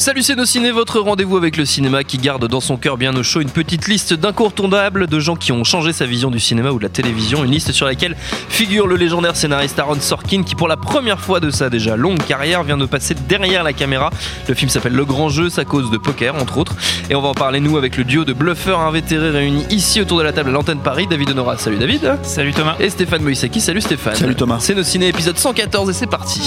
[0.00, 3.14] Salut c'est nos ciné, votre rendez-vous avec le cinéma qui garde dans son cœur bien
[3.16, 6.70] au chaud une petite liste d'incontournables de gens qui ont changé sa vision du cinéma
[6.70, 8.16] ou de la télévision, une liste sur laquelle
[8.48, 12.24] figure le légendaire scénariste Aaron Sorkin qui pour la première fois de sa déjà longue
[12.24, 14.08] carrière vient de passer derrière la caméra.
[14.48, 16.76] Le film s'appelle Le Grand Jeu, sa cause de poker entre autres,
[17.10, 20.16] et on va en parler nous avec le duo de bluffeurs invétérés réunis ici autour
[20.16, 22.16] de la table à l'antenne Paris, David Honora, salut David.
[22.22, 22.76] Salut Thomas.
[22.80, 24.14] Et Stéphane Moïsaki, salut Stéphane.
[24.14, 24.60] Salut Thomas.
[24.60, 26.40] C'est nos ciné épisode 114 et c'est parti.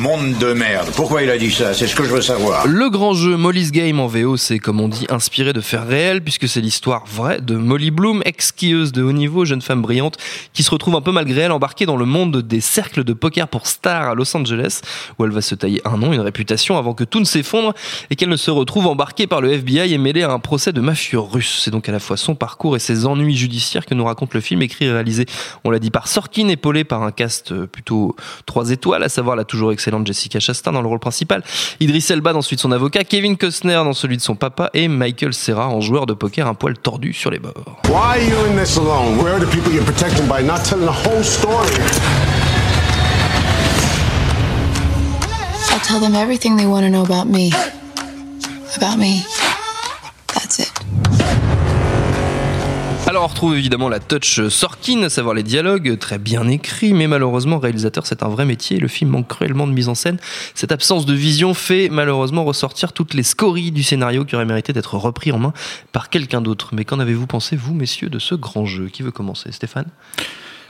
[0.00, 0.88] Monde de merde.
[0.96, 1.72] Pourquoi il a dit ça?
[1.72, 2.66] C'est ce que je veux savoir.
[2.66, 6.20] Le grand jeu Molly's Game en VO, c'est comme on dit inspiré de faits réels
[6.20, 10.16] puisque c'est l'histoire vraie de Molly Bloom, ex-skieuse de haut niveau, jeune femme brillante
[10.52, 13.46] qui se retrouve un peu malgré elle embarquée dans le monde des cercles de poker
[13.46, 14.80] pour stars à Los Angeles
[15.16, 17.72] où elle va se tailler un nom, une réputation avant que tout ne s'effondre
[18.10, 20.80] et qu'elle ne se retrouve embarquée par le FBI et mêlée à un procès de
[20.80, 21.60] mafieux russe.
[21.62, 24.40] C'est donc à la fois son parcours et ses ennuis judiciaires que nous raconte le
[24.40, 25.26] film écrit et réalisé,
[25.62, 29.44] on l'a dit par Sorkin, épaulé par un cast plutôt trois étoiles, à savoir la
[29.44, 31.42] toujours excellente Jessica Chastain dans le rôle principal,
[31.80, 34.88] Idris Elba dans celui de son avocat, Kevin Costner dans celui de son papa et
[34.88, 37.52] Michael Serra en joueur de poker un poil tordu sur les bords.
[37.88, 39.18] Why are you in this alone?
[39.22, 41.70] Where are the people you're protecting by not telling the whole story?
[45.70, 47.52] I'll tell them everything they want to know about me.
[48.76, 49.22] About me.
[50.34, 50.83] That's it.
[53.14, 57.06] Alors on retrouve évidemment la touch Sorkin, à savoir les dialogues très bien écrits, mais
[57.06, 60.18] malheureusement réalisateur c'est un vrai métier, le film manque cruellement de mise en scène.
[60.56, 64.72] Cette absence de vision fait malheureusement ressortir toutes les scories du scénario qui auraient mérité
[64.72, 65.52] d'être repris en main
[65.92, 66.70] par quelqu'un d'autre.
[66.72, 68.88] Mais qu'en avez-vous pensé vous messieurs de ce grand jeu?
[68.88, 69.52] Qui veut commencer?
[69.52, 69.86] Stéphane?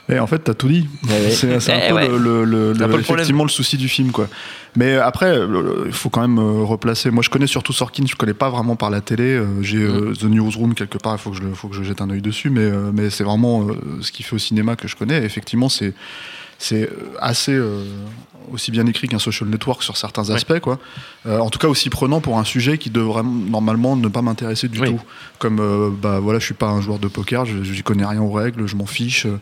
[0.09, 0.87] Mais en fait, t'as tout dit.
[1.31, 2.09] C'est c'est un peu ouais.
[2.09, 3.21] le, le- le- C'est un peu le problème.
[3.21, 4.29] effectivement le souci du film, quoi.
[4.77, 5.39] Mais après,
[5.87, 7.11] il faut quand même euh, replacer.
[7.11, 8.05] Moi, je connais surtout Sorkin.
[8.07, 9.35] Je connais pas vraiment par la télé.
[9.35, 10.17] Euh, J'ai euh, Mm.
[10.17, 11.15] The Newsroom quelque part.
[11.15, 12.51] Il faut que je, faut que je jette un œil dessus.
[12.51, 13.67] Mais, mais c'est vraiment
[14.01, 15.23] ce qu'il fait au cinéma que je connais.
[15.23, 15.95] Et effectivement, c'est
[16.59, 16.89] c'est
[17.21, 17.85] assez euh,
[18.53, 20.79] aussi bien écrit qu'un social network sur certains aspects, quoi.
[21.27, 24.69] Euh, en tout cas, aussi prenant pour un sujet qui devrait normalement ne pas m'intéresser
[24.69, 24.89] du Oui.
[24.91, 25.01] tout.
[25.39, 28.21] Comme euh, bah voilà, je suis pas un joueur de poker, je j'y connais rien
[28.23, 29.27] aux règles, je m'en fiche.
[29.27, 29.37] euh,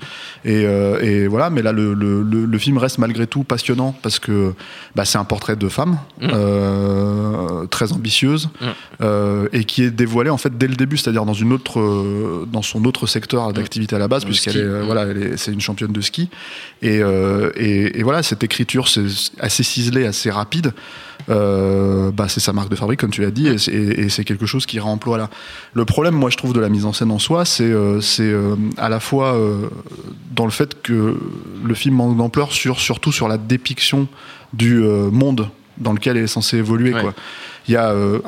[0.44, 3.94] Et, euh, et voilà, mais là, le, le, le, le film reste malgré tout passionnant
[4.02, 4.54] parce que
[4.94, 7.66] bah, c'est un portrait de femme Mm.
[7.70, 9.06] très ambitieuse Mm.
[9.52, 12.84] et qui est dévoilée en fait dès le début, c'est-à-dire dans une autre, dans son
[12.84, 14.82] autre secteur d'activité à la base, Le puisqu'elle est, Mm.
[14.84, 16.28] voilà, c'est une championne de ski.
[16.82, 17.00] Et,
[17.56, 20.72] et, et voilà, cette écriture c'est assez ciselée, assez rapide.
[21.30, 24.08] Euh, bah, c'est sa marque de fabrique, comme tu l'as dit, et c'est- et, et
[24.08, 25.30] c'est quelque chose qui réemploie là.
[25.72, 28.22] Le problème, moi, je trouve, de la mise en scène en soi, c'est euh, c'est,
[28.24, 29.68] euh, à la fois euh,
[30.34, 31.16] dans le fait que
[31.64, 34.08] le film manque d'ampleur, sur, surtout sur la dépiction
[34.52, 34.80] du
[35.12, 35.48] monde
[35.78, 36.92] dans lequel elle est censée évoluer.
[36.92, 37.00] Ouais.
[37.02, 37.14] Quoi.
[37.68, 38.18] Il y a euh,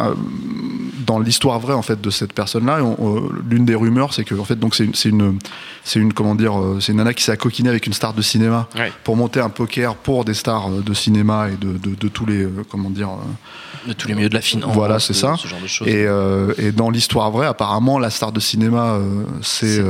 [1.07, 4.35] dans l'histoire vraie en fait de cette personne-là, on- on- l'une des rumeurs, c'est que
[4.35, 5.39] en fait donc c'est une, c'est une,
[5.85, 8.23] c'est une comment dire, euh, c'est une nana qui s'est coquiner avec une star de
[8.23, 8.93] cinéma Ouais.
[9.03, 12.27] pour monter un poker pour des stars euh, de cinéma et de, de, de tous
[12.27, 13.09] les euh, comment dire.
[13.11, 14.73] euh, De tous les milieux de la finance.
[14.73, 15.35] Voilà, c'est ça.
[15.37, 15.87] Ce genre de choses.
[15.89, 19.81] et, euh, et dans l'histoire vraie, apparemment, la star de cinéma, euh, c'est C'est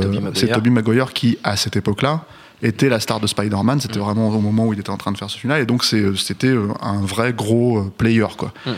[0.51, 1.13] euh, Tobey Maguire.
[1.13, 2.25] qui, à cette époque-là,
[2.61, 3.77] était la star de Spider-Man.
[3.77, 3.81] Mm.
[3.81, 5.59] C'était vraiment au moment où il était en train de faire ce film-là.
[5.61, 8.51] Et donc, c'était un vrai gros player, quoi.
[8.65, 8.71] Mm.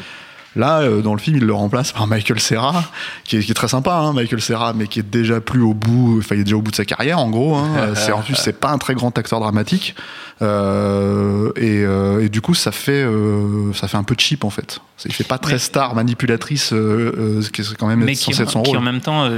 [0.58, 2.84] Là, euh, dans le film, il le remplace par Michael Serra,
[3.24, 5.76] qui est, qui est très sympa, hein, Michael Serra, mais qui est déjà plus au
[5.76, 7.56] bout, enfin, il est déjà au bout de sa carrière, en gros.
[7.56, 7.68] Hein.
[7.94, 9.96] C'est, en plus, c'est pas un très grand acteur dramatique.
[10.42, 14.50] Euh, et, euh, et du coup, ça fait, euh, ça fait un peu cheap, en
[14.50, 14.80] fait.
[15.06, 18.44] Il fait pas très Mais- star, manipulatrice, ce qui est quand même mais qui, censé
[18.44, 18.80] être son qui rôle.
[18.80, 19.30] en même temps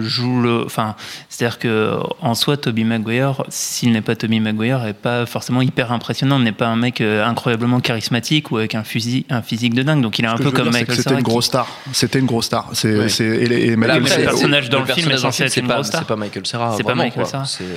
[0.00, 0.64] joue le.
[0.64, 0.94] Enfin,
[1.28, 5.92] c'est-à-dire que en soi, Toby Maguire, s'il n'est pas Toby Maguire, est pas forcément hyper
[5.92, 10.00] impressionnant, n'est pas un mec incroyablement charismatique ou avec un physique, un physique de dingue.
[10.00, 11.66] Donc il est un que peu comme Michael C'était une grosse star.
[11.92, 12.68] C'était une grosse star.
[12.72, 13.08] C'est, Ouais.
[13.08, 15.16] c'est, et, les- et Mais là, Michael après, le Serra- personnage dans le film est
[15.18, 16.00] censé être c'est une pas- grosse star.
[16.02, 16.74] C'est pas Michael Serra.
[16.76, 17.26] C'est pas vraiment, Michael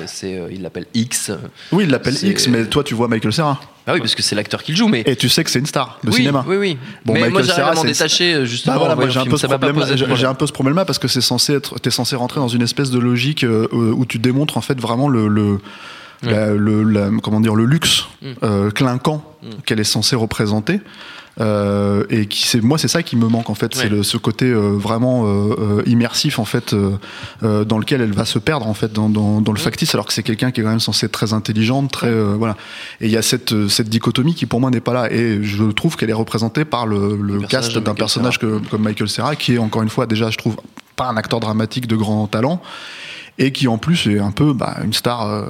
[0.08, 1.32] c'est, euh, il l'appelle X.
[1.72, 3.60] Oui, il l'appelle X, mais toi, tu vois Michael Serra.
[3.88, 5.02] Ah oui, parce que c'est l'acteur qui le joue, mais.
[5.06, 6.46] Et tu sais que c'est une star de oui, cinéma.
[6.48, 6.78] Oui, oui.
[7.06, 8.76] Bon, mais moi, Michael à m'en c'est- détacher, euh, justement.
[8.76, 11.08] Bah voilà, moi j'ai un peu ce problème, j'ai j'ai un peu problème-là parce que
[11.08, 14.58] c'est censé être, t'es censé rentrer dans une espèce de logique euh, où tu démontres
[14.58, 15.60] en fait vraiment le, le
[16.22, 18.04] la- le, la- comment dire, le luxe
[18.44, 19.24] euh, clinquant
[19.66, 20.82] qu'elle est censée représenter.
[21.40, 23.74] Euh, et qui c'est moi c'est ça qui me manque en fait.
[23.74, 26.92] C'est le- ce côté euh, vraiment euh, euh, immersif en fait euh,
[27.44, 30.06] euh, dans lequel elle va se perdre en fait dans, dans, dans le factice alors
[30.06, 32.58] que c'est quelqu'un qui est quand même censé être très intelligente très euh, voilà.
[33.00, 35.12] Et il y a cette cette dichotomie qui pour moi n'est pas là.
[35.14, 39.08] Et je trouve qu'elle est représentée par le, le cast d'un personnage que, comme Michael
[39.08, 40.58] Serra qui est encore une fois déjà je trouve
[40.98, 42.62] pas un acteur dramatique de grand talent
[43.40, 45.46] et qui en plus est un peu bah, une star euh,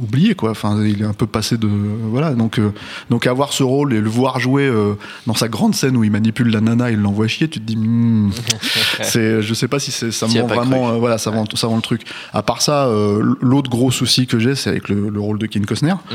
[0.00, 0.50] oubliée quoi.
[0.50, 2.34] Enfin il est un peu passé de voilà.
[2.34, 2.72] Donc euh,
[3.10, 4.94] donc avoir ce rôle et le voir jouer euh,
[5.26, 7.64] dans sa grande scène où il manipule la nana et il l'envoie chier tu te
[7.64, 8.30] dis hmm,
[9.02, 11.76] c'est je sais pas si c'est ça me vend vraiment voilà ça vend ça vend
[11.76, 12.02] le truc.
[12.34, 12.88] À part ça
[13.40, 15.94] l'autre gros souci que j'ai c'est avec le, le rôle de Ken Costner.
[15.94, 16.14] Mmh.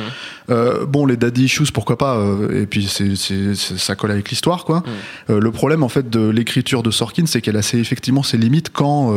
[0.51, 2.23] euh, bon les daddy issues pourquoi pas
[2.53, 3.15] et puis c'est
[3.56, 4.79] ça colle avec l'histoire quoi.
[4.79, 5.31] Mmh.
[5.31, 8.38] euh, le problème en fait de l'écriture de Sorkin, c'est qu'elle a ses, effectivement ses
[8.38, 9.13] limites quand,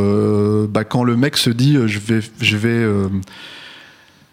[0.67, 3.07] bah, quand le mec se dit je vais, je vais, euh,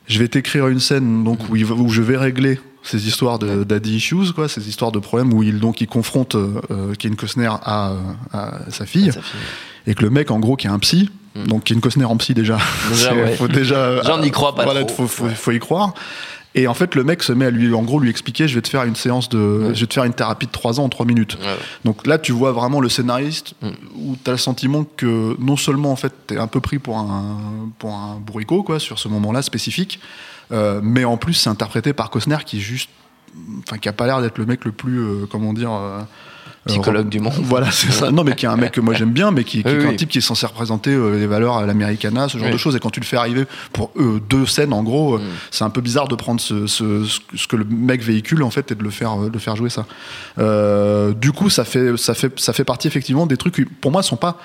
[0.06, 3.38] je vais t'écrire une scène donc où, il va- où je vais régler ces histoires
[3.38, 6.94] de daddy issues quoi, ces histoires de problèmes où il donc il confronte euh, euh,
[6.98, 7.94] Kevin Costner à,
[8.32, 9.40] à sa fille Sa fille.
[9.86, 11.10] et que le mec en gros qui est un psy
[11.46, 12.58] donc Kevin Costner en psy déjà,
[12.90, 13.36] Déjà, ouais.
[13.36, 15.06] faut déjà J'en y crois pas voilà, trop.
[15.06, 15.94] faut, faut, faut y croire
[16.54, 18.62] et en fait le mec se met à lui en gros lui expliquer je vais
[18.62, 20.88] te faire une séance de je vais te faire une thérapie de 3 ans en
[20.88, 21.38] 3 minutes.
[21.40, 23.68] Ouais, donc là, tu vois vraiment le scénariste Mm.
[23.96, 26.98] où tu as le sentiment que non seulement en fait t'es un peu pris pour
[26.98, 27.36] un
[27.78, 30.00] pour un bourricot quoi sur ce moment-là spécifique,
[30.52, 32.90] euh, mais en plus c'est interprété par Costner qui est juste,
[33.60, 36.00] enfin qui a pas l'air d'être le mec le plus euh, comment dire euh,
[36.66, 37.32] Psychologue euh, du monde.
[37.42, 38.10] Voilà, c'est ça.
[38.12, 39.86] Non, mais qui est un mec que moi j'aime bien, mais qui, qui Oui, est
[39.86, 39.96] un oui.
[39.96, 42.52] type qui est censé représenter euh, les valeurs à l'Americana, ce genre Oui.
[42.52, 42.76] de choses.
[42.76, 45.22] Et quand tu le fais arriver pour eux, deux scènes, en gros, euh, Mm.
[45.50, 48.50] c'est un peu bizarre de prendre ce, ce, ce- ce que le mec véhicule en
[48.50, 49.86] fait et de le faire, euh, de faire jouer ça.
[50.38, 53.90] Euh, du coup, ça fait, ça fait, ça fait partie effectivement des trucs qui, pour
[53.90, 54.38] moi, sont pas.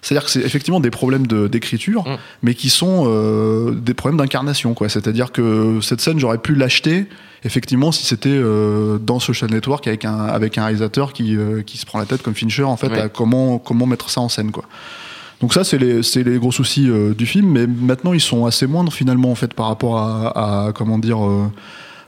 [0.00, 2.16] C'est-à-dire que c'est effectivement des problèmes de- d'écriture, Mm.
[2.42, 4.74] mais qui sont des problèmes d'incarnation.
[4.74, 4.88] quoi.
[4.88, 7.06] C'est-à-dire que cette scène, j'aurais pu l'acheter,
[7.44, 11.78] effectivement, si c'était euh, dans Social Network avec un, avec un réalisateur qui, euh, qui
[11.78, 13.00] se prend la tête comme Fincher, en fait, Ouais.
[13.00, 14.50] à comment, comment mettre ça en scène.
[14.50, 14.64] Quoi.
[15.40, 18.46] Donc ça, c'est les, c'est les gros soucis euh, du film, mais maintenant, ils sont
[18.46, 21.24] assez moindres, finalement, en fait, par rapport à, à, comment dire...
[21.26, 21.46] euh,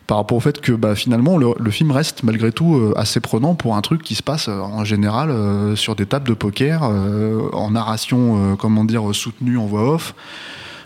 [0.06, 3.20] par rapport au fait que bah, finalement le, le film reste malgré tout euh, assez
[3.20, 6.34] prenant pour un truc qui se passe euh, en général euh, sur des tables de
[6.34, 10.14] poker euh, en narration euh, comment dire soutenue en voix off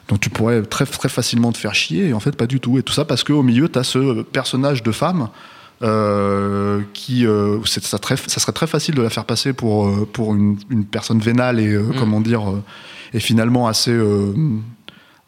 [0.08, 2.78] donc tu pourrais très très facilement te faire chier et en fait pas du tout.
[2.78, 5.28] Et tout ça parce qu'au milieu tu as ce personnage de femme
[5.82, 10.08] euh, qui euh, ça, très- ça serait très facile de la faire passer pour euh,
[10.12, 12.62] pour une, une personne vénale et euh, comment dire euh,
[13.14, 14.32] et finalement assez euh,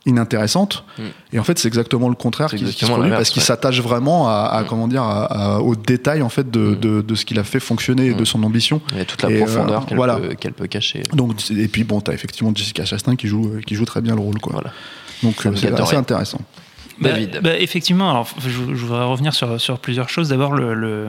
[0.07, 1.03] inintéressante Mm.
[1.35, 3.47] et en fait c'est exactement le contraire qui, qui se produit parce qu'il ouais.
[3.47, 4.67] s'attache vraiment à, à, Mm.
[4.67, 5.25] comment dire à,
[5.57, 6.75] à- au détail en fait de, Mm.
[6.81, 9.23] de, de ce qu'il a fait fonctionner et de son ambition Il y a toute
[9.23, 10.17] la Et, euh, profondeur qu'elle voilà.
[10.17, 11.03] peut, qu'elle peut cacher.
[11.13, 14.21] donc et puis bon t'as effectivement Jessica Chastain qui joue qui joue très bien le
[14.23, 14.73] rôle quoi Voilà.
[15.23, 16.41] donc euh, c'est assez intéressant
[17.01, 17.41] David.
[17.43, 20.29] bah, effectivement, alors je, je voudrais revenir sur, sur plusieurs choses.
[20.29, 21.09] D'abord, le, le-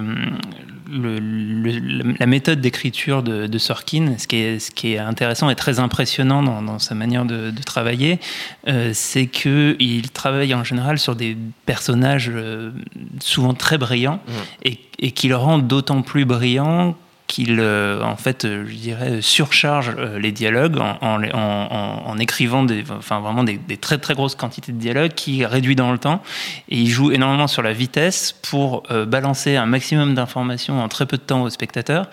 [0.90, 5.50] le- le- la méthode d'écriture de, de Sorkin, ce qui, est, ce qui est intéressant
[5.50, 8.20] et très impressionnant dans, dans sa manière de, de travailler,
[8.68, 12.72] euh, c'est qu'il travaille en général sur des personnages euh,
[13.20, 14.22] souvent très brillants
[14.66, 16.96] et, et qui le rend d'autant plus brillants
[17.32, 23.22] qu'il, euh, en fait, euh, je dirais, surcharge euh, les dialogues en, écrivant des, enfin,
[23.22, 26.22] vraiment des, très très grosses quantités de dialogues qui réduit dans le temps.
[26.68, 31.16] Et il joue énormément sur la vitesse pour balancer un maximum d'informations en très peu
[31.16, 32.10] de temps au spectateur,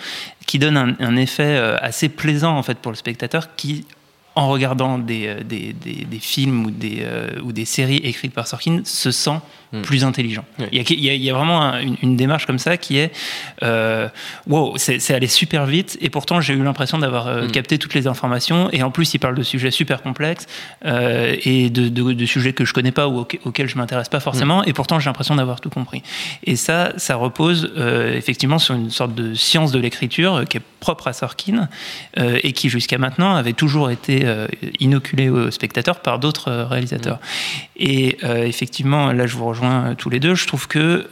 [0.47, 3.87] qui donne un, un effet assez plaisant en fait pour le spectateur qui
[4.35, 8.33] en regardant des, euh, des, des- des films ou des, euh, ou des séries écrites
[8.35, 9.83] par Sorkin, se sent Mm.
[9.83, 10.47] plus intelligent.
[10.59, 10.65] Oui.
[10.73, 12.59] Il, y a, il y a- il y a vraiment un- une, une démarche comme
[12.59, 13.13] ça qui est
[13.63, 14.09] euh,
[14.47, 17.51] wow, c'est allé super vite et pourtant j'ai eu l'impression d'avoir euh, Mm.
[17.51, 20.47] capté toutes les informations et en plus il parle de sujets super complexes
[20.87, 24.65] et de, de- de sujets que je connais pas ou auxquels, je m'intéresse pas forcément
[24.65, 26.03] et pourtant j'ai l'impression d'avoir tout compris.
[26.45, 27.71] Et ça, ça repose
[28.15, 31.69] effectivement sur une sorte de science de l'écriture qui est propre à Sorkin
[32.17, 34.47] et qui jusqu'à maintenant avait toujours été euh,
[34.81, 37.19] inoculée aux spectateurs par d'autres euh, réalisateurs.
[37.77, 41.09] Et euh, effectivement, là je vous rejoins tous les deux, je trouve que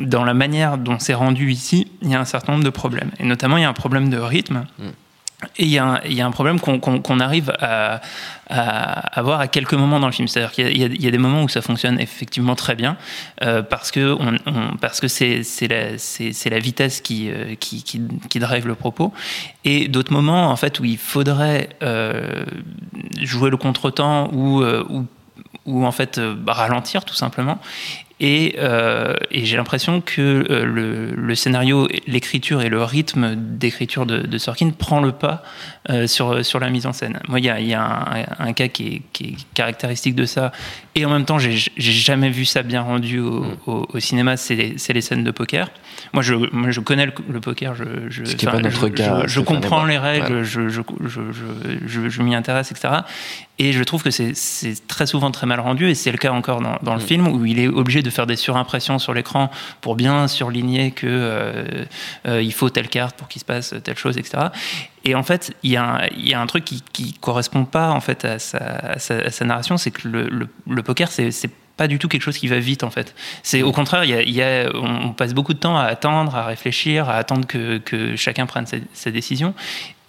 [0.00, 3.10] dans la manière dont c'est rendu ici, il y a un certain nombre de problèmes.
[3.18, 4.64] Et notamment, il y a un problème de rythme.
[5.56, 8.00] Et il y, a un- problème qu'on arrive à,
[8.48, 10.26] avoir à quelques moments dans le film.
[10.26, 12.96] C'est-à-dire qu'il y, a- des moments où ça fonctionne effectivement très bien,
[13.44, 14.18] euh, parce que
[15.08, 19.12] c'est la, vitesse qui, euh, qui, drive le propos.
[19.64, 22.44] Et d'autres moments, en fait, où il faudrait euh,
[23.22, 25.06] jouer le contretemps ou, ou,
[25.66, 27.60] ou en fait ralentir tout simplement.
[28.20, 34.38] Et, euh, et j'ai l'impression que euh, le, scénario, l'écriture et le rythme d'écriture de,
[34.38, 35.44] Sorkin prend le pas
[35.88, 37.20] euh, sur, sur la mise en scène.
[37.28, 40.50] Moi, il y a, un, cas qui est caractéristique de ça,
[40.98, 43.56] et en même temps, j'ai jamais vu ça bien rendu au, Mm.
[43.66, 45.70] au, au cinéma, c'est les, scènes de poker.
[46.12, 48.62] Moi, je, moi, je connais le, le poker, je, je, Ce qui est enfin, pas
[48.64, 52.88] notre je- cas, je, je Stéphane et comprends les règles, je, m'y intéresse, etc.
[53.58, 54.34] Et je trouve que c'est-
[54.86, 57.06] très souvent très mal rendu, et c'est le cas encore dans, dans le Mm.
[57.06, 59.50] film, où il est obligé de faire des surimpressions sur l'écran
[59.80, 61.84] pour bien surligner que euh,
[62.26, 64.48] euh, il faut telle carte pour qu'il se passe telle chose, etc.
[65.08, 68.38] Et en fait, il y, a un- truc qui, qui correspond pas en fait à
[68.38, 72.46] sa, narration, c'est que le, le, le poker, c'est pas du tout quelque chose qui
[72.46, 73.14] va vite en fait.
[73.42, 77.08] C'est au contraire, y y a- on, passe beaucoup de temps à attendre, à réfléchir,
[77.08, 77.80] à attendre que,
[78.16, 79.54] chacun prenne sa, décision.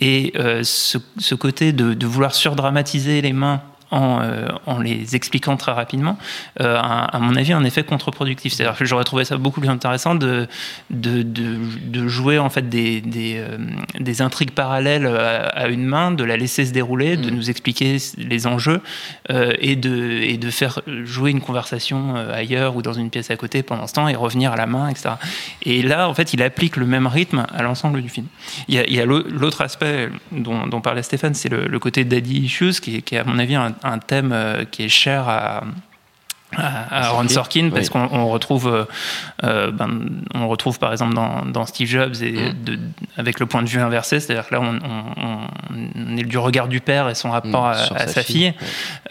[0.02, 0.98] Et euh, ce,
[1.36, 6.18] côté de vouloir surdramatiser les mains en, euh, en les expliquant très rapidement,
[6.62, 8.54] euh, a, à mon avis, un effet contre-productif.
[8.54, 10.48] C'est-à-dire que j'aurais trouvé ça beaucoup plus intéressant de,
[10.90, 13.58] de, de, de jouer en fait des, des, euh,
[14.00, 17.98] des intrigues parallèles à, à une main, de la laisser se dérouler, de nous expliquer
[18.18, 18.82] les enjeux
[19.32, 23.38] euh, et, de, et de faire jouer une conversation ailleurs ou dans une pièce à
[23.38, 25.12] côté pendant ce temps et revenir à la main, etc.
[25.64, 28.28] Et là, en fait, il applique le même rythme à l'ensemble du film.
[28.68, 32.80] Il y a, l'autre aspect dont, dont parlait Stéphane, c'est le, le côté daddy issues,
[32.82, 35.64] qui est, qui est, à mon avis un, un thème euh, qui est cher à,
[36.56, 37.90] à, à Ron Sorkin parce Oui.
[37.92, 38.86] qu'on on retrouve euh,
[39.44, 39.90] euh, ben,
[40.34, 42.64] on retrouve par exemple dans, dans Steve Jobs et Mm.
[42.64, 42.80] de,
[43.18, 45.48] avec le point de vue inversé c'est-à-dire que là on, on-
[45.96, 48.56] on est du regard du père et son rapport Mm, à, sa fille, fille, ouais.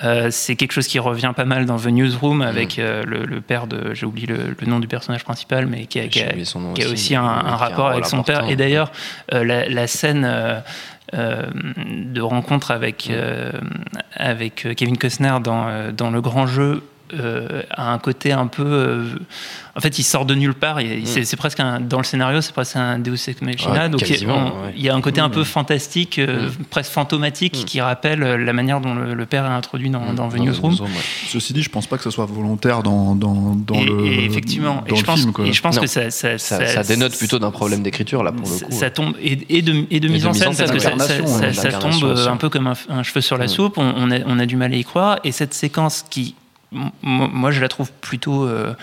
[0.05, 2.81] Euh, c'est quelque chose qui revient pas mal dans The Newsroom avec Mm.
[2.81, 6.01] euh, le, le père de j'ai oublié le, le nom du personnage principal mais qui
[6.01, 6.25] a, qui
[6.75, 8.49] qui aussi, un, rapport avec son père.
[8.51, 8.91] Et d'ailleurs,
[9.31, 10.25] la, la scène
[11.13, 13.53] de rencontre avec, euh,
[14.15, 16.83] avec euh, Kevin Costner dans, euh, dans Le Grand Jeu
[17.15, 18.65] euh, a un côté un peu.
[18.65, 19.05] euh,
[19.77, 20.81] en fait, il sort de nulle part.
[20.81, 23.73] Il- C'est c'est presque un, dans le scénario, c'est presque un Deus Ex Machina.
[23.85, 24.75] Ouais, donc, il y a- quasiment, on- ouais.
[24.77, 28.81] il y a un côté un peu fantastique, euh, presque fantomatique, qui rappelle la manière
[28.81, 30.75] dont le, le père est introduit dans, dans The Newsroom.
[30.75, 30.89] Ouais.
[31.29, 34.25] Ceci dit, je pense pas que ce soit volontaire dans, dans, dans et, le, et
[34.25, 35.33] effectivement, dans et je pense, film.
[35.33, 35.47] Quoi.
[35.47, 35.83] et je pense Non.
[35.83, 38.73] que ça, ça, Ça, ça dénote plutôt d'un problème d'écriture, là, pour le coup.
[38.73, 40.91] ça tombe et, et de, et de mise en scène, parce que ça,
[41.79, 43.49] tombe un peu comme un, cheveu sur la Mm.
[43.49, 43.79] soupe.
[43.79, 45.19] On, a, on a du mal à y croire.
[45.25, 46.35] Et cette séquence qui,
[47.03, 48.75] moi, je la trouve plutôt, euh,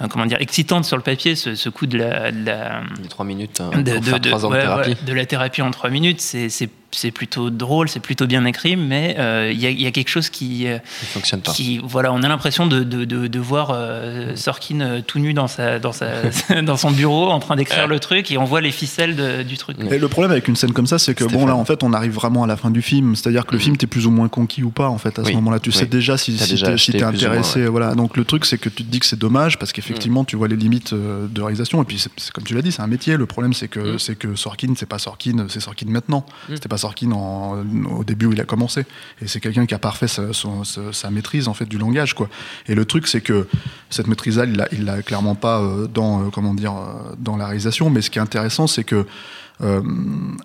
[0.00, 1.34] euh, comment dire, excitante sur le papier.
[1.36, 4.20] Ce, ce coup de la, de la, Les trois minutes hein, de, pour de- faire
[4.20, 4.90] de- trois ans ouais, de thérapie.
[4.90, 6.48] ouais, de la thérapie en trois minutes, c'est-
[6.90, 9.90] c'est plutôt drôle, c'est plutôt bien écrit, mais euh, il y, a, il y a
[9.90, 10.78] quelque chose qui, euh,
[11.12, 11.52] fonctionne pas.
[11.52, 15.34] qui voilà, on a l'impression de, de, de, de voir euh, Sorkin euh, tout nu
[15.34, 16.08] dans, sa, dans, sa,
[16.62, 19.58] dans son bureau en train d'écrire le truc et on voit les ficelles de- du
[19.58, 19.76] truc.
[19.90, 21.92] Et le problème avec une scène comme ça, c'est que bon là en fait on
[21.92, 23.62] arrive vraiment à la fin du film, c'est-à-dire que le Mhm.
[23.64, 25.34] film t'es plus ou moins conquis ou pas en fait à ce Oui.
[25.34, 27.94] moment-là, tu sais déjà si, si déjà t'es si moins, intéressé, voilà.
[27.94, 30.48] Donc le truc c'est que tu te dis que c'est dommage parce qu'effectivement tu vois
[30.48, 32.86] les limites euh, de réalisation et puis c'est c'est comme tu l'as dit, c'est un
[32.86, 33.16] métier.
[33.18, 33.98] Le problème c'est que Mhm.
[33.98, 36.24] c'est que Sorkin c'est pas Sorkin, c'est Sorkin maintenant.
[36.48, 38.86] C'était pas Sorkin au début où il a commencé.
[39.20, 42.28] Et c'est quelqu'un qui a parfait sa, maîtrise en fait du langage quoi.
[42.66, 43.46] Et le truc c'est que
[43.90, 47.90] cette maîtrise-là, il l'a- clairement pas euh, dans euh, comment dire euh, dans la réalisation.
[47.90, 49.06] Mais ce qui est intéressant, c'est que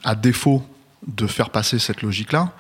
[0.04, 0.64] à défaut
[1.06, 2.52] de faire passer cette logique-là,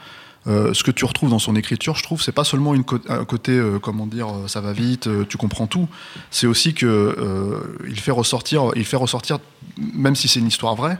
[0.45, 3.59] ce que tu retrouves dans son écriture, je trouve, c'est pas seulement une un côté,
[3.81, 5.87] comment dire, ça va vite, tu comprends tout.
[6.29, 9.39] C'est aussi que il fait ressortir, il fait ressortir,
[9.79, 10.99] même si c'est une histoire vraie,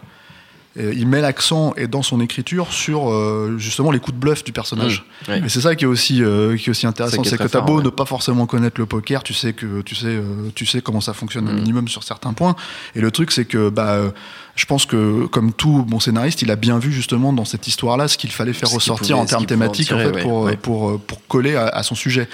[0.76, 4.52] il met l'accent et dans son écriture sur euh, justement les coups de bluff du
[4.52, 5.06] personnage.
[5.28, 5.46] Mmh.
[5.46, 7.78] Et c'est ça qui est aussi euh, qui est aussi intéressant, C'est que t'as beau
[7.78, 7.84] ouais.
[7.84, 11.00] ne pas forcément connaître le poker, tu sais que tu sais euh, tu sais comment
[11.02, 11.58] ça fonctionne un Mm.
[11.58, 12.56] minimum sur certains points.
[12.96, 14.10] Et le truc c'est que bah euh,
[14.56, 18.08] je pense que comme tout bon scénariste, il a bien vu justement dans cette histoire-là
[18.08, 20.22] ce qu'il fallait faire Ce ressortir pouvait- en termes en thématiques en tirer, fait ouais,
[20.24, 20.58] pour, ouais.
[20.58, 22.28] pour euh, pour coller à, à son sujet.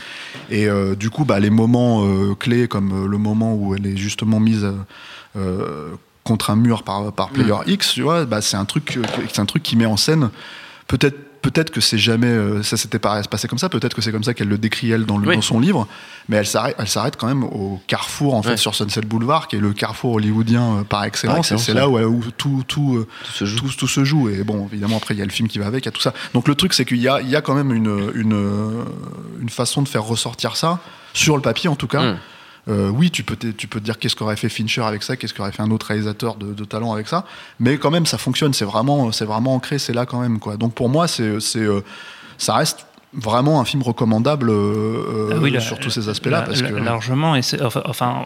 [0.49, 3.85] Et euh, du coup bah les moments euh, clés comme euh, le moment où elle
[3.85, 4.71] est justement mise euh,
[5.37, 5.89] euh,
[6.29, 7.69] contre un mur par, par Player Mm.
[7.71, 8.99] X, tu vois, bah, c'est un truc,
[9.33, 10.29] c'est un truc qui met en scène.
[10.87, 13.69] Peut-être, peut-être que c'est jamais, euh, ça s'était pas passé comme ça.
[13.69, 15.35] Peut-être que c'est comme ça qu'elle le décrit elle dans, le- Oui.
[15.35, 15.87] dans son livre.
[16.27, 18.57] Mais elle s'arrête, elle s'arrête quand même au carrefour en fait Ouais.
[18.57, 21.33] sur Sunset Boulevard, qui est le carrefour hollywoodien euh, par excellence.
[21.33, 23.57] Par excellence, et c'est là où, où tout, tout, euh, Tout se joue.
[23.57, 24.29] tout, tout se joue.
[24.29, 25.91] Et bon, évidemment, après, il y a le film qui va avec, il y a
[25.91, 26.13] tout ça.
[26.33, 28.83] Donc le truc, c'est qu'il y a, il y a quand même une, une,
[29.41, 30.79] une façon de faire ressortir ça,
[31.13, 32.13] sur le papier en tout cas.
[32.13, 32.17] Mm.
[32.69, 35.15] Euh, oui, tu peux, te- tu peux te dire qu'est-ce qu'aurait fait Fincher avec ça,
[35.15, 37.25] qu'est-ce qu'aurait fait un autre réalisateur de, de talent avec ça,
[37.59, 40.39] mais quand même, ça fonctionne, c'est vraiment, c'est vraiment ancré, c'est là quand même.
[40.39, 40.55] Quoi.
[40.57, 41.81] Donc pour moi, c'est, c'est, euh,
[42.37, 46.39] ça reste vraiment un film recommandable euh, Ah oui, la- sur tous ces aspects-là.
[46.39, 46.75] la- parce la- que...
[46.75, 47.35] Largement.
[47.35, 48.25] Et enfin, enfin,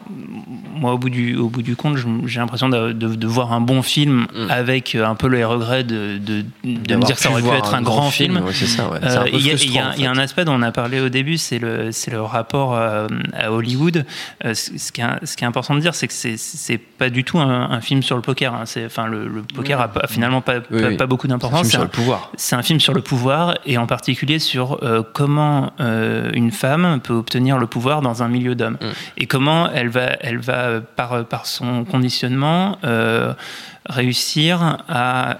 [0.75, 3.61] moi, au bout du, au bout du compte, j'ai l'impression de, de- de voir un
[3.61, 4.51] bon film Mm.
[4.51, 7.47] avec euh, un peu les regrets de, de, de me dire que ça aurait pu
[7.49, 8.37] être un, grand film.
[8.37, 8.99] ouais, c'est ça, ouais.
[9.03, 10.43] C'est Euh, Il y, a- il y a- frustrant, en il y a un aspect
[10.45, 14.05] dont on a parlé au début, c'est le, c'est le rapport euh, à Hollywood.
[14.45, 16.77] Euh, ce, ce qui est, ce qui est important de dire, c'est que c'est, c'est
[16.77, 18.53] pas du tout un, un film sur le poker.
[18.53, 18.63] hein.
[18.85, 20.97] Enfin, le, le poker a, pas- finalement pas, Oui, pas, oui.
[20.97, 21.61] pas beaucoup C'est un d'importance.
[21.61, 22.31] film sur le pouvoir.
[22.35, 26.99] c'est un film sur le pouvoir et en particulier sur euh, comment euh, une femme
[27.03, 28.87] peut obtenir le pouvoir dans un milieu d'hommes Mm.
[29.17, 33.33] et comment elle va, elle va par, par son conditionnement euh,
[33.87, 35.37] réussir à,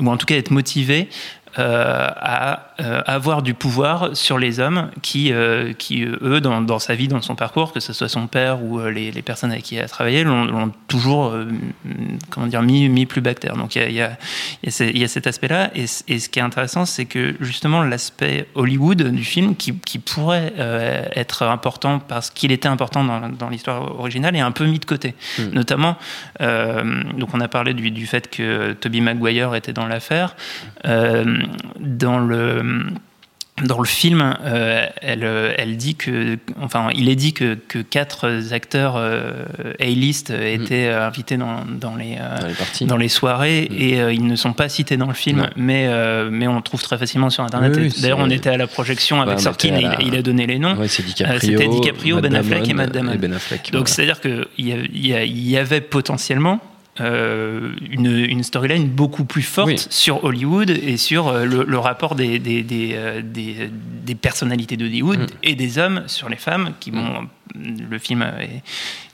[0.00, 1.08] ou en tout cas être motivée
[1.56, 6.94] à euh, avoir du pouvoir sur les hommes qui, euh, qui eux, dans, dans sa
[6.94, 9.64] vie, dans son parcours, que ce soit son père ou euh, les, les personnes avec
[9.64, 11.46] qui il a travaillé, l'ont toujours euh,
[12.30, 13.56] comment dire, mis, mis plus bactère.
[13.56, 14.16] Donc il y a, y a-
[14.62, 15.70] y a y cet aspect-là.
[15.74, 20.52] Et, ce qui est intéressant, c'est que justement l'aspect Hollywood du film, qui, qui pourrait
[20.58, 24.78] euh, être important parce qu'il était important dans, dans l'histoire originale, est un peu mis
[24.78, 25.14] de côté.
[25.38, 25.42] Mm.
[25.52, 25.96] Notamment,
[26.40, 30.36] euh, donc on a parlé du, du fait que Toby Maguire était dans l'affaire.
[30.86, 31.39] Euh,
[31.78, 32.84] dans le
[33.62, 35.22] dans le film, euh, elle,
[35.58, 39.44] elle dit que, enfin, il est dit que, que quatre acteurs euh,
[39.78, 42.86] A-list étaient euh, invités dans, dans les, euh, Dans les parties.
[42.86, 43.74] dans les soirées Mm.
[43.78, 45.48] et ils ne sont pas cités dans le film, Non.
[45.56, 45.90] mais,
[46.30, 47.72] mais on le trouve très facilement sur Internet.
[47.76, 50.46] Oui, D'ailleurs, on était à la projection Bah, avec on Sorkin et il, a donné
[50.46, 50.76] les noms.
[50.76, 53.12] Ouais, c'était DiCaprio, Matt Ben Affleck et Matt Damon.
[53.12, 53.72] Et Ben Affleck.
[53.72, 53.86] Donc voilà.
[53.88, 56.60] c'est-à-dire qu'il y, y avait potentiellement
[57.00, 59.76] euh, une, une storyline beaucoup plus forte Oui.
[59.90, 63.70] sur Hollywood et sur euh, le, le rapport des, des, des, euh, des-
[64.04, 65.26] des personnalités d'Hollywood Mm.
[65.42, 67.28] et des hommes sur les femmes qui vont...
[67.54, 68.62] Le film est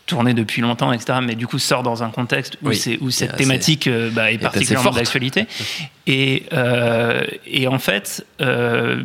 [0.07, 1.21] tourné depuis longtemps, etc.
[1.23, 2.77] Mais du coup sort dans un contexte où, Oui.
[2.77, 5.47] c'est, où cette assez- thématique euh, bah, est particulièrement d'actualité.
[6.07, 8.25] Et, euh, et en fait...
[8.41, 9.03] euh,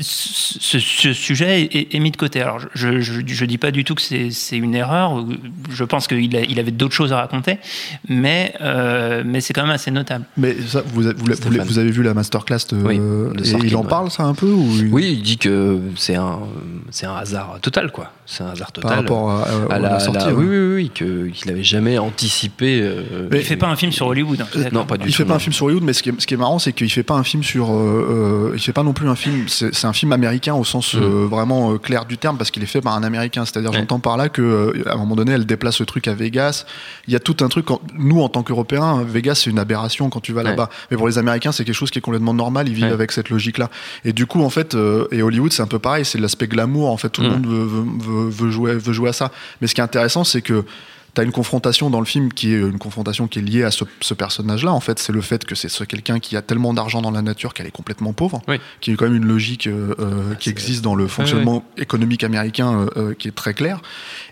[0.00, 2.40] ce, ce sujet est, est mis de côté.
[2.40, 5.24] Alors, je ne dis pas du tout que c'est c'est une erreur.
[5.70, 7.58] Je pense qu'il a- il avait d'autres choses à raconter,
[8.08, 10.24] mais, euh, mais c'est quand même assez notable.
[10.36, 11.66] Mais ça, vous, vous, vous, Stéphane.
[11.66, 13.88] vous avez vu la masterclass de, Oui, de et Sorkin, il en ouais.
[13.88, 16.38] parle ça un peu ou Oui, il dit que c'est un,
[16.90, 18.12] c'est un hasard total, quoi.
[18.26, 18.88] C'est un hasard total.
[18.90, 21.48] par rapport à, à- à à la, la sortie la- oui, oui, oui, que- qu'il
[21.50, 22.80] n'avait jamais anticipé.
[22.80, 24.40] euh, Mais- Il fait pas un film sur Hollywood.
[24.40, 25.18] hein, Non, pas du Il tout.
[25.18, 26.72] fait pas un film sur Hollywood, mais ce qui est, ce qui est marrant, c'est
[26.72, 27.70] qu'il fait pas un film sur.
[27.72, 29.44] euh, euh, il fait pas non plus un film.
[29.48, 32.62] C'est c'est un film américain au sens euh, vraiment euh, clair du terme, parce qu'il
[32.62, 33.44] est fait par un américain.
[33.44, 33.74] C'est-à-dire, Mm.
[33.74, 33.80] Ouais.
[33.80, 36.64] j'entends par là que euh, à un moment donné, elle déplace le truc à Vegas.
[37.06, 37.66] Il y a tout un truc.
[37.98, 40.50] nous, en tant qu'Européens, Vegas, c'est une aberration quand tu vas Ouais.
[40.50, 40.70] là-bas.
[40.90, 42.68] Mais pour les Américains, c'est quelque chose qui est complètement normal.
[42.68, 42.92] Ils vivent Ouais.
[42.92, 43.68] avec cette logique-là.
[44.04, 44.74] Et du coup, en fait,
[45.10, 46.04] et Hollywood, c'est un peu pareil.
[46.04, 46.90] C'est l'aspect glamour.
[46.90, 47.32] En fait, tout le Mm.
[47.32, 49.30] monde veut, veut, veut- veut jouer, veut jouer à ça.
[49.60, 50.64] Mais ce qui est intéressant, c'est que
[51.14, 53.84] T'as une confrontation dans le film qui est une confrontation qui est liée à ce,
[54.00, 54.72] ce personnage-là.
[54.72, 57.20] En fait, c'est le fait que c'est ce quelqu'un qui a tellement d'argent dans la
[57.20, 58.56] nature qu'elle est complètement pauvre, Oui.
[58.80, 62.86] qui est quand même une logique euh, euh, qui existe dans le fonctionnement économique américain
[62.96, 63.82] euh, qui est très clair.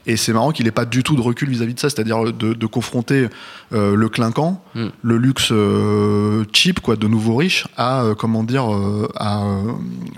[0.06, 2.54] Et c'est marrant qu'il n'ait pas du tout de recul vis-à-vis de ça, c'est-à-dire de,
[2.54, 3.26] de confronter
[3.74, 4.86] euh, le clinquant, Mm.
[5.02, 5.52] le luxe
[6.52, 8.64] cheap, quoi, de nouveaux riches, à comment dire,
[9.16, 9.42] à,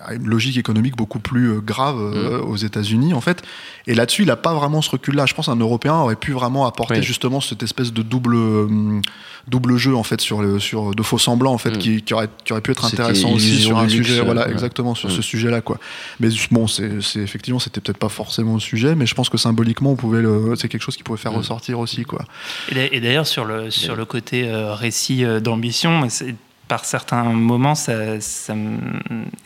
[0.05, 2.51] à une logique économique beaucoup plus grave euh, Mm.
[2.51, 3.43] aux États-Unis, en fait.
[3.87, 5.27] Et là-dessus, il n'a pas vraiment ce recul-là.
[5.27, 7.03] Je pense qu'un Européen aurait pu vraiment apporter Oui.
[7.03, 9.03] justement cette espèce de double, hum,
[9.49, 11.79] double jeu en fait sur, le, sur de faux semblants en fait Mm.
[11.79, 14.47] qui, qui aurait, qui aurait pu être intéressant aussi sur un luxe, sujet, euh, voilà,
[14.47, 14.53] ouais.
[14.53, 15.13] exactement sur Mm.
[15.13, 15.79] ce sujet-là quoi.
[16.21, 19.39] Mais bon, c'est c'est- effectivement, c'était peut-être pas forcément le sujet, mais je pense que
[19.39, 20.23] symboliquement, on pouvait
[20.57, 21.37] c'est quelque chose qui pouvait faire Mm.
[21.39, 22.25] ressortir aussi quoi.
[22.71, 26.35] Et d'a- Et d'ailleurs, sur le, sur le côté euh, récit euh, d'ambition, c'est-
[26.73, 28.55] par certains moments, ça, ça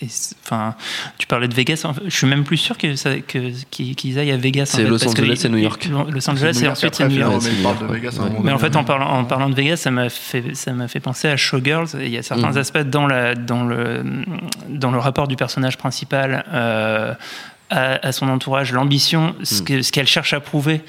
[0.01, 0.07] et
[0.45, 0.77] enfin,
[1.19, 1.85] tu parlais de Vegas.
[2.05, 4.62] Je suis même plus sûr que ça- que- qu'ils aillent à Vegas.
[4.62, 5.89] en C'est fait, Los Angeles et New York.
[6.09, 7.43] Los Angeles et ensuite New York.
[8.45, 11.01] mais en fait, en parlant, en parlant de Vegas, ça m'a fait, ça m'a fait
[11.01, 11.89] penser à Showgirls.
[12.01, 12.59] Et il y a certains Mhm.
[12.59, 14.05] aspects dans, la, dans, le,
[14.69, 17.12] dans le rapport du personnage principal euh,
[17.71, 19.65] à, à son entourage, l'ambition, ce Mhm.
[19.65, 20.81] que- ce qu'elle cherche à prouver.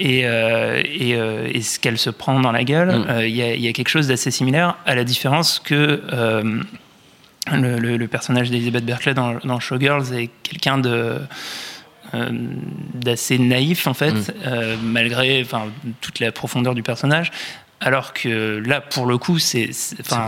[0.00, 3.06] Et, euh, et, euh, et ce qu'elle se prend dans la gueule, Mhm.
[3.08, 6.02] euh, il y, a, il y a quelque chose d'assez similaire, à la différence que
[6.12, 6.60] euh,
[7.52, 11.18] le, le- le personnage d'Elizabeth Berkeley dans, dans Showgirls est quelqu'un de
[12.94, 14.24] d'assez naïf en fait, Mm.
[14.46, 15.64] euh, malgré enfin,
[16.00, 17.30] toute la profondeur du personnage.
[17.80, 19.64] Alors que là, pour le coup, c'est,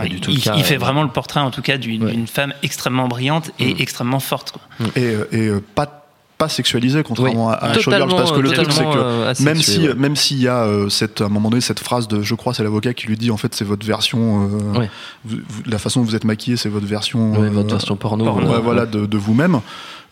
[0.05, 2.15] il, le cas, il fait euh, vraiment le portrait, en tout cas, d'une, Ouais.
[2.31, 3.77] femme extrêmement brillante et Mm.
[3.79, 4.51] extrêmement forte.
[4.53, 4.61] quoi.
[4.95, 6.00] Et, et euh, pas
[6.41, 7.53] pas sexualisé contrairement Oui.
[7.59, 9.93] à, à Showgirls parce que le truc c'est que euh, même si ouais.
[9.95, 12.53] même s'il y a euh, cette à un moment donné cette phrase de je crois
[12.55, 14.89] c'est l'avocat qui lui dit en fait c'est votre version euh, Ouais.
[15.23, 18.25] vous- vous- la façon dont vous êtes maquillé c'est votre version Ouais, votre version porno.
[18.63, 19.59] voilà de, de vous-même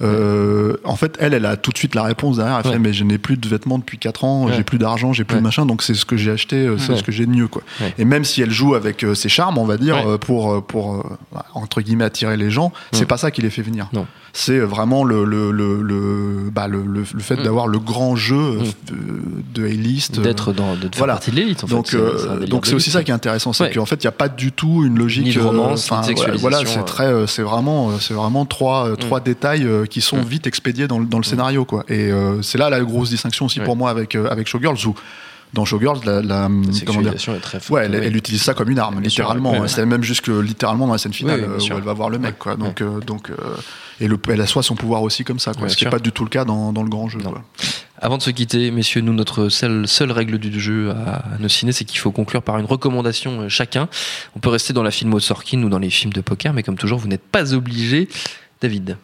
[0.02, 2.60] Euh, en fait, elle, elle a tout de suite la réponse derrière.
[2.60, 2.74] Elle Ouais.
[2.74, 4.54] fait, mais je n'ai plus de vêtements depuis 4 ans, Ouais.
[4.56, 5.42] j'ai plus d'argent, j'ai plus Ouais.
[5.42, 7.62] de machin, donc c'est ce que j'ai acheté, c'est ce que j'ai de mieux, quoi.
[7.98, 11.04] Et même si elle joue avec ses charmes, on va dire, pour, pour
[11.54, 13.90] entre guillemets attirer les gens, c'est pas ça qui les fait venir.
[13.92, 14.06] Non.
[14.34, 17.44] C'est vraiment le, le, le, le, bah, le, le- le fait Mm.
[17.44, 18.60] d'avoir le grand jeu euh,
[18.92, 19.44] Mm.
[19.54, 20.20] de A-list.
[20.20, 21.14] euh, D'être dans, de faire voilà.
[21.14, 21.74] partie de l'élite, en fait.
[21.76, 23.72] donc, C'est- euh, donc c'est aussi ça qui est intéressant, c'est Ouais.
[23.74, 25.26] qu'en fait, il n'y a pas du tout une logique.
[25.26, 26.84] Ni de euh, romance, ni de voilà, c'est euh.
[26.84, 30.24] très, euh, c'est vraiment, euh, c'est vraiment trois, euh, trois détails euh, qui sont Mm.
[30.26, 31.84] vite expédiés dans, le- dans le scénario, quoi.
[31.90, 33.66] Et euh, c'est là la grosse distinction aussi Ouais.
[33.66, 34.96] pour moi avec euh, avec Showgirls où
[35.54, 36.50] dans Showgirls, la, la- La
[36.86, 37.70] comment dire, est très forte.
[37.72, 38.02] Ouais, elle, oui.
[38.04, 39.60] elle utilise ça comme une arme, littéralement.
[39.60, 39.68] ouais.
[39.68, 41.94] C'est même jusque littéralement dans la scène finale Oui, oui, bien euh, où elle va
[41.94, 42.56] voir le mec, quoi.
[42.56, 43.36] Donc, euh, donc, euh,
[44.00, 45.68] et le, elle assoit son pouvoir aussi comme ça, quoi.
[45.70, 47.20] Ce qui n'est pas du tout le cas dans, dans le grand jeu.
[47.20, 47.44] Quoi.
[48.02, 51.50] Avant de se quitter, messieurs, nous, notre seule, seule règle du jeu à, à nos
[51.50, 53.90] ciné, c'est qu'il faut conclure par une recommandation chacun.
[54.36, 56.64] On peut rester dans la filmo de Sorkin ou dans les films de poker, mais
[56.64, 58.08] comme toujours, vous n'êtes pas obligé.
[58.62, 58.98] David.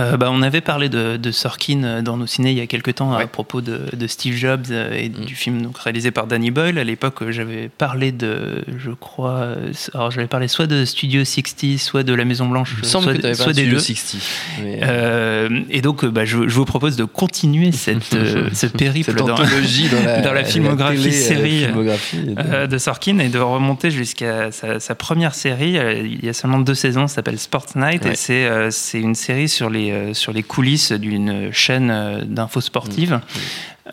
[0.00, 2.66] Euh, bah, on avait parlé de, de Sorkin euh, dans nos ciné il y a
[2.66, 5.24] quelques temps à propos de, de Steve Jobs euh, et Mm.
[5.24, 6.78] du film donc, réalisé par Danny Boyle.
[6.78, 9.56] À l'époque, j'avais parlé de, je crois,
[9.94, 13.52] alors j'avais parlé soit de Studio 60, soit de La Maison Blanche, soit, que soit
[13.52, 13.78] des Studio deux.
[13.80, 14.20] 60.
[14.62, 18.02] mais, Euh, et donc, bah, je, je vous propose de continuer cette,
[18.54, 23.28] ce périple cette dans, la, dans la filmographie télé, série, filmographie de- de Sorkin et
[23.28, 25.76] de remonter jusqu'à sa, sa première série.
[26.04, 28.12] Il y a seulement deux saisons, ça s'appelle Sports Night Ouais.
[28.12, 33.14] et c'est une série sur les, euh, sur les coulisses d'une chaîne euh, d'infos sportives.
[33.14, 33.20] Mmh.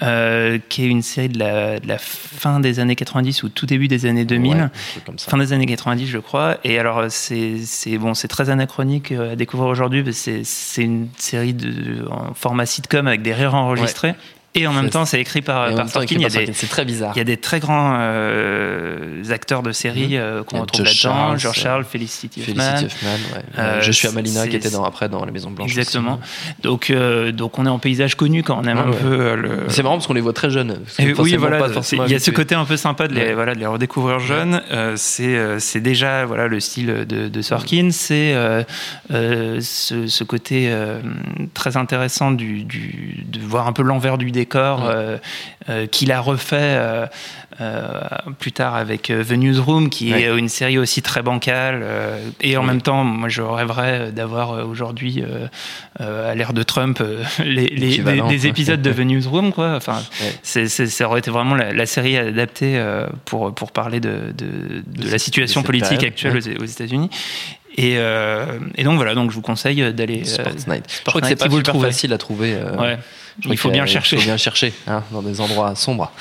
[0.04, 3.66] euh, qui est une série de la, de la fin des années 90 ou tout
[3.66, 5.32] début des années 2000 Ouais, un truc comme ça.
[5.32, 10.04] fin des années 90 je crois et alors c'est bon très anachronique à découvrir aujourd'hui
[10.14, 14.14] c'est une série de en format sitcom avec des rires enregistrés
[14.58, 16.18] et en même temps c'est écrit par, Sorkin.
[16.54, 17.14] C'est très bizarre.
[17.16, 21.38] il y a des très grands euh, acteurs de série euh, qu'on a retrouve là-dedans
[21.38, 23.42] George Charles Felicity Felicity Huffman ouais.
[23.60, 25.70] Euh, je suis à Malina qui était dans, après dans La Maison Blanche.
[25.70, 26.54] exactement aussi.
[26.64, 29.36] donc euh, donc on est en paysage connu quand on aime Ouais, un peu euh,
[29.36, 30.80] le C'est marrant parce qu'on les voit très jeunes.
[31.00, 31.60] et oui, voilà,
[32.08, 34.62] il y a ce côté un peu sympa de les, voilà, de les redécouvrir jeunes.
[34.72, 37.90] Euh, c'est, euh, déjà voilà, le style de, de Sorkin.
[37.92, 38.64] C'est euh,
[39.12, 41.00] euh, ce, ce côté euh,
[41.54, 44.86] très intéressant du, du- de voir un peu l'envers du décor Ouais.
[44.88, 45.18] euh,
[45.70, 47.06] euh, qu'il a refait euh,
[48.40, 50.24] plus tard avec The Newsroom, qui Ouais.
[50.24, 51.84] est une série aussi très bancale.
[52.42, 55.24] et en même temps, moi, je rêverais d'avoir aujourd'hui,
[56.00, 57.02] à l'ère de Trump,
[57.44, 59.52] les, épisodes de The Newsroom.
[59.54, 59.76] Quoi.
[59.76, 60.02] Enfin,
[60.44, 62.82] ça aurait été vraiment la, la série adaptée
[63.26, 64.46] pour, pour parler de, de,
[64.86, 67.10] de De la situation politique actuelle aux, aux États-unis.
[67.80, 70.26] Et, euh, et donc voilà, donc je vous conseille d'aller.
[70.26, 70.84] Sports Night.
[70.90, 72.56] Je crois que c'est pas si vous le super facile à trouver.
[72.56, 72.98] euh, ouais.
[73.42, 74.16] Je Il faut bien chercher.
[74.16, 76.12] Il faut bien chercher hein, dans des endroits sombres.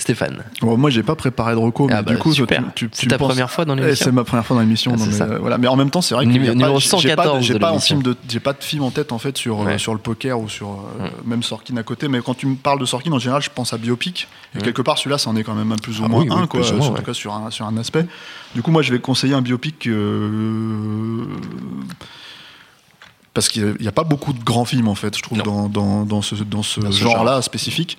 [0.00, 0.44] Stéphane.
[0.62, 2.62] Bon, moi, j'ai pas préparé de recours, mais Ah bah, du coup, super.
[2.76, 4.62] tu, tu, C'est ta penses- première fois dans Eh, l'émission C'est ma première fois dans
[4.62, 4.94] l'émission.
[4.96, 5.58] Ah, mais, euh, voilà.
[5.58, 7.54] mais en même temps, c'est vrai que Numéro- j'ai numéro pas, j'ai pas, 114 j'ai
[7.54, 9.94] de pas film de, j'ai pas de film en tête en fait sur euh, sur
[9.94, 12.06] le poker ou sur euh, même Sorkin à côté.
[12.06, 14.28] Mais quand tu me parles de Sorkin, en général, je pense à biopic.
[14.56, 16.28] Et quelque part, celui-là, ça en est quand même un plus ou Ah moins oui,
[16.30, 16.60] oui, un, quoi.
[16.60, 16.98] plus ou moins, en ouais.
[16.98, 18.06] tout cas sur un sur un aspect.
[18.54, 19.88] Du coup, moi, je vais conseiller un biopic.
[23.38, 25.44] Parce qu'il n'y a pas beaucoup de grands films en fait, je trouve, Non.
[25.44, 27.96] dans, dans, dans ce, dans ce Dans ce genre-là spécifique.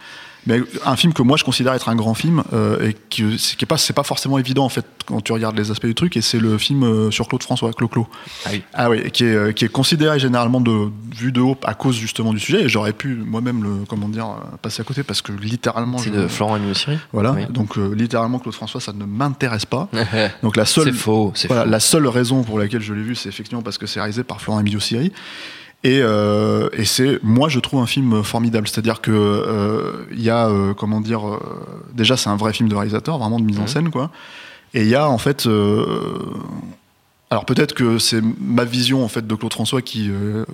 [0.49, 3.55] Mais un film que moi je considère être un grand film euh, et qui c'est
[3.55, 6.17] qui pas c'est pas forcément évident en fait quand tu regardes les aspects du truc
[6.17, 8.07] et c'est le film euh, sur Claude François Clo-Clo.
[8.45, 8.63] Ah oui.
[8.73, 11.95] Ah oui, qui est euh, qui est considéré généralement de vu de haut à cause
[11.95, 14.27] justement du sujet et j'aurais pu moi-même le comment dire
[14.61, 16.97] passer à côté parce que littéralement C'est de Florent Agneau-Siri.
[17.13, 17.45] voilà Oui.
[17.49, 19.87] donc littéralement Claude François ça ne m'intéresse pas.
[20.43, 21.31] Donc la seule c'est faux.
[21.47, 21.69] Voilà, faux.
[21.69, 24.41] la seule raison pour laquelle je l'ai vu, c'est effectivement parce que c'est réalisé par
[24.41, 25.11] Florent Emilio Siri.
[25.85, 28.67] Et, euh, et c'est, moi, je trouve un film formidable.
[28.67, 31.39] C'est-à-dire que euh, il y a, euh, comment dire, euh,
[31.93, 33.67] déjà, c'est un vrai film de réalisateur, vraiment de mise en Mhm.
[33.69, 34.11] scène, quoi.
[34.73, 35.85] Et il y a en fait, euh,
[37.31, 40.45] alors peut-être que c'est ma vision en fait de Claude François qui euh,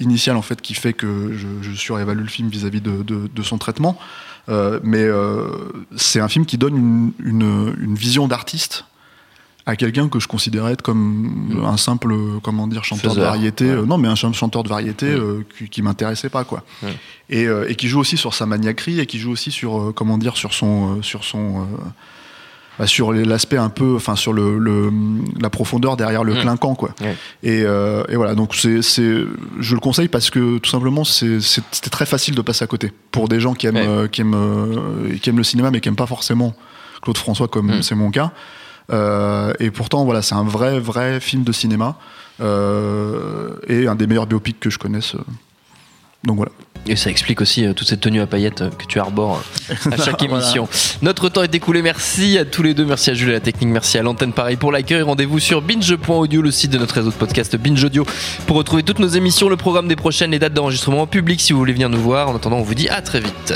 [0.00, 3.42] initiale en fait qui fait que je, je surévalue le film vis-à-vis de, de- de
[3.42, 3.98] son traitement.
[4.48, 5.46] Euh, mais euh,
[5.96, 8.84] c'est un film qui donne une, une- une vision d'artiste
[9.64, 13.70] à quelqu'un que je considérais être comme un simple comment dire chanteur de variété ouais.
[13.82, 15.18] euh, non mais un ch- chanteur de variété Mm.
[15.20, 16.86] euh, qui, qui m'intéressait pas quoi Mm.
[17.30, 20.18] et, euh, et qui joue aussi sur sa maniaquerie et qui joue aussi sur comment
[20.18, 21.66] dire sur son sur son
[22.78, 24.90] bah, sur l'aspect un peu enfin sur le, le-
[25.40, 26.40] la profondeur derrière le Mm.
[26.40, 26.90] clinquant quoi
[27.44, 29.14] et, et voilà donc c'est c'est
[29.60, 33.28] je le conseille parce que tout simplement c'était très facile de passer à côté pour
[33.28, 36.52] des gens qui aiment qui aiment qui aiment le cinéma mais qui aiment pas forcément
[37.02, 37.82] Claude François comme Mm.
[37.82, 38.32] c'est mon cas
[38.90, 41.96] et pourtant, voilà, c'est un vrai, vrai film de cinéma
[42.40, 45.14] euh, et un des meilleurs biopics que je connaisse.
[45.14, 45.18] euh.
[46.24, 46.52] Donc voilà.
[46.86, 49.90] Et ça explique aussi euh, toute cette tenue à paillettes euh, que tu arbores euh,
[49.92, 50.68] à chaque émission.
[51.00, 51.82] Notre temps est écoulé.
[51.82, 52.84] Merci à tous les deux.
[52.84, 53.70] Merci à Jules et à la technique.
[53.70, 55.02] Merci à l'antenne pareil pour l'accueil.
[55.02, 58.04] Rendez-vous sur binge.audio, le site de notre réseau de podcast Binge Audio,
[58.46, 61.52] pour retrouver toutes nos émissions, le programme des prochaines, les dates d'enregistrement en public si
[61.52, 62.28] vous voulez venir nous voir.
[62.28, 63.54] En attendant, on vous dit à très vite.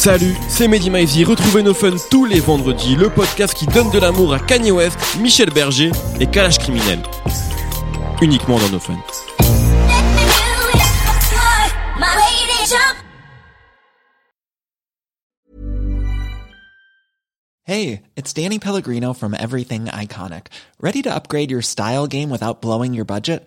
[0.00, 1.24] Salut, c'est Mehdi Maizy.
[1.24, 4.96] Retrouvez nos fun tous les vendredis, le podcast qui donne de l'amour à Kanye West,
[5.20, 7.00] Michel Berger et Kalash Criminel.
[8.22, 8.96] Uniquement dans nos fun.
[17.64, 20.46] Hey, it's Danny Pellegrino from Everything Iconic.
[20.80, 23.46] Ready to upgrade your style game without blowing your budget?